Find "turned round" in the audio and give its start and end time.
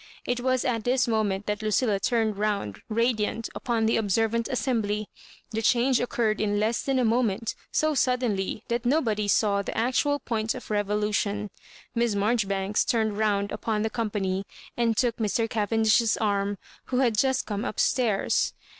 1.99-2.81, 12.83-13.51